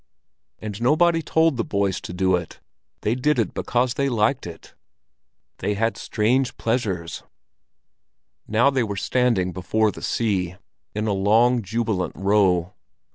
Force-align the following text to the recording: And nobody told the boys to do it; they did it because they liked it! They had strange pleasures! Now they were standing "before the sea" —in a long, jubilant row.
And 0.57 0.81
nobody 0.81 1.21
told 1.21 1.57
the 1.57 1.63
boys 1.63 2.01
to 2.01 2.11
do 2.11 2.35
it; 2.35 2.59
they 3.01 3.13
did 3.13 3.37
it 3.37 3.53
because 3.53 3.93
they 3.93 4.09
liked 4.09 4.47
it! 4.47 4.73
They 5.59 5.75
had 5.75 5.95
strange 5.95 6.57
pleasures! 6.57 7.21
Now 8.47 8.71
they 8.71 8.81
were 8.81 8.97
standing 8.97 9.53
"before 9.53 9.91
the 9.91 10.01
sea" 10.01 10.55
—in 10.95 11.05
a 11.05 11.13
long, 11.13 11.61
jubilant 11.61 12.13
row. 12.15 12.73